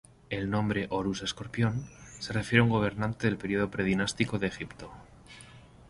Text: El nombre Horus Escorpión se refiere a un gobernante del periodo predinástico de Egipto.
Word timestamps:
El 0.31 0.49
nombre 0.49 0.87
Horus 0.89 1.21
Escorpión 1.21 1.85
se 2.17 2.33
refiere 2.33 2.61
a 2.61 2.63
un 2.63 2.71
gobernante 2.71 3.27
del 3.27 3.37
periodo 3.37 3.69
predinástico 3.69 4.39
de 4.39 4.47
Egipto. 4.47 4.91